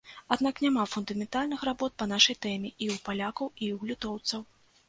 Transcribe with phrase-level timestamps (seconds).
[0.35, 4.41] Аднак няма фундаментальных работ па нашай тэме і ў палякаў, і ў літоўцаў.